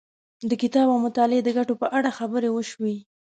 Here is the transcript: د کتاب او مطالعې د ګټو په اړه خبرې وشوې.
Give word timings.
د 0.49 0.51
کتاب 0.61 0.87
او 0.93 0.99
مطالعې 1.05 1.41
د 1.45 1.49
ګټو 1.57 1.73
په 1.81 1.87
اړه 1.97 2.09
خبرې 2.19 2.49
وشوې. 2.51 2.95